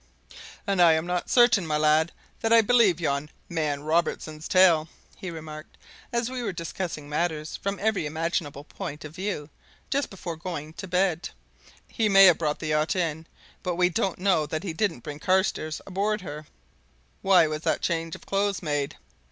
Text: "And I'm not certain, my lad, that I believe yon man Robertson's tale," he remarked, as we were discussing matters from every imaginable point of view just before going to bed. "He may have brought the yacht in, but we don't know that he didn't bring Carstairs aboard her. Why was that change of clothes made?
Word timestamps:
"And 0.65 0.81
I'm 0.81 1.05
not 1.05 1.29
certain, 1.29 1.67
my 1.67 1.77
lad, 1.77 2.11
that 2.39 2.51
I 2.51 2.61
believe 2.61 2.99
yon 2.99 3.29
man 3.49 3.83
Robertson's 3.83 4.47
tale," 4.47 4.89
he 5.15 5.29
remarked, 5.29 5.77
as 6.11 6.27
we 6.27 6.41
were 6.41 6.51
discussing 6.51 7.07
matters 7.07 7.55
from 7.57 7.77
every 7.79 8.07
imaginable 8.07 8.63
point 8.63 9.05
of 9.05 9.15
view 9.15 9.47
just 9.91 10.09
before 10.09 10.35
going 10.37 10.73
to 10.73 10.87
bed. 10.87 11.29
"He 11.87 12.09
may 12.09 12.25
have 12.25 12.39
brought 12.39 12.57
the 12.57 12.69
yacht 12.69 12.95
in, 12.95 13.27
but 13.61 13.75
we 13.75 13.89
don't 13.89 14.17
know 14.17 14.47
that 14.47 14.63
he 14.63 14.73
didn't 14.73 15.01
bring 15.03 15.19
Carstairs 15.19 15.81
aboard 15.85 16.21
her. 16.21 16.47
Why 17.21 17.45
was 17.45 17.61
that 17.61 17.81
change 17.81 18.15
of 18.15 18.25
clothes 18.25 18.63
made? 18.63 18.97